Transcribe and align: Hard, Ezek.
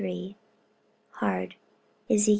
Hard, 1.11 1.55
Ezek. 2.07 2.29